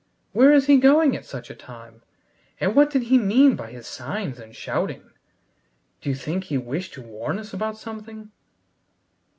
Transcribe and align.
"Where 0.31 0.51
is 0.51 0.65
he 0.65 0.77
going 0.77 1.15
at 1.15 1.27
such 1.27 1.51
a 1.51 1.55
time, 1.55 2.01
and 2.59 2.73
what 2.75 2.89
did 2.89 3.03
he 3.03 3.19
mean 3.19 3.55
by 3.55 3.69
his 3.69 3.85
signs 3.85 4.39
and 4.39 4.55
shouting? 4.55 5.11
D'you 6.01 6.15
think 6.15 6.45
he 6.45 6.57
wished 6.57 6.95
to 6.95 7.03
warn 7.03 7.37
us 7.37 7.53
about 7.53 7.77
something?" 7.77 8.31